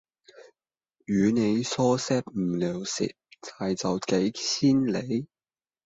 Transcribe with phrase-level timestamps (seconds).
[1.05, 3.15] 與你說些無聊事
[3.59, 5.27] 再走幾千里